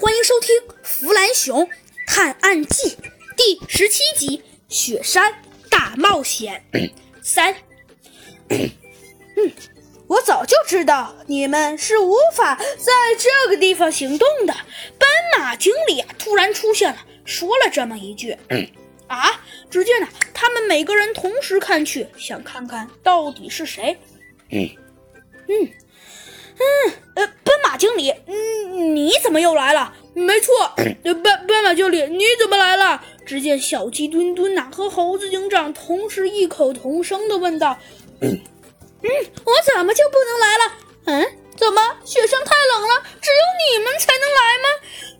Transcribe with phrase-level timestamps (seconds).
[0.00, 1.68] 欢迎收听《弗兰熊
[2.06, 2.88] 探案记》
[3.36, 6.64] 第十七集《雪山大冒险》
[7.20, 7.54] 三。
[8.48, 8.70] 嗯，
[10.06, 14.54] 我早就知道你们是无法在这个地方行动的。
[14.98, 15.06] 斑
[15.38, 18.34] 马经理啊，突然出现了，说了这么一句
[19.06, 23.98] ：“啊！”只见呢，他们每个人同时看去，想看看到底是谁。
[24.48, 24.66] 嗯
[29.30, 29.94] 怎么又来了？
[30.12, 30.52] 没错，
[31.22, 33.00] 斑斑马经理，你怎么来了？
[33.24, 37.78] 只见小鸡墩墩呐和猴子警长同时异口同声的问道
[38.22, 38.40] ：“嗯，
[39.44, 40.72] 我怎么就不能来了？
[41.04, 44.68] 嗯，怎么雪山太冷了，只有你们才能来吗？”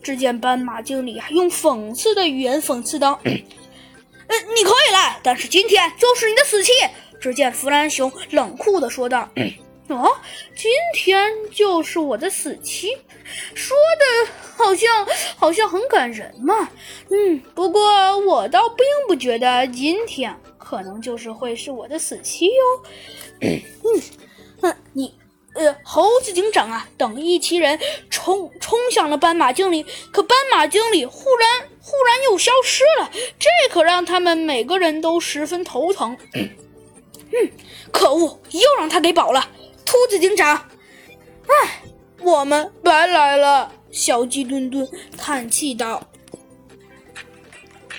[0.03, 6.73] 只见斑马经理啊用讽刺的语言讽刺道：“呃，你可以来，但是今天就是你的死期。”
[7.21, 9.29] 只见弗兰熊冷酷的说道。
[9.91, 10.09] 哦，
[10.55, 12.97] 今天就是我的死期，
[13.53, 16.69] 说的好像好像很感人嘛。
[17.09, 22.51] 嗯，不过我倒并不觉得今天可能就是会是我的死期哟。
[23.41, 23.61] 嗯
[24.61, 25.13] 嗯，你
[25.53, 27.77] 呃，猴子警长啊等一齐人
[28.09, 36.17] 冲冲向了斑马经理，可斑马经理忽然忽然又消失了，这可让他们每个人都十分头疼。
[36.33, 37.51] 嗯，
[37.91, 39.49] 可恶，又让他给保了。
[39.91, 40.55] 秃子警长，
[41.47, 41.81] 哎，
[42.21, 43.73] 我们白来了。
[43.91, 46.07] 小鸡墩墩叹气道。